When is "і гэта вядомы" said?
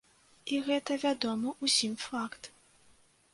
0.53-1.53